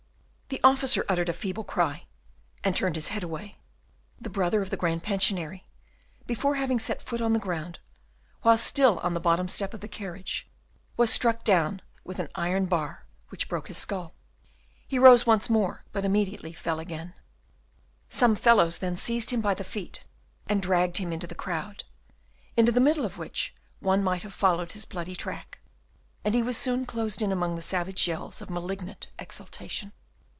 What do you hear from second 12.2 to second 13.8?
iron bar which broke his